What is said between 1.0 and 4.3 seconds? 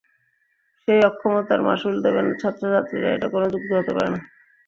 অক্ষমতার মাশুল দেবেন ছাত্রছাত্রীরা, এটা কোনো যুক্তি হতে পারে না।